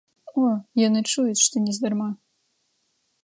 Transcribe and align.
О, 0.43 0.45
яны 0.87 1.01
чуюць, 1.11 1.43
што 1.45 1.63
нездарма. 1.67 2.09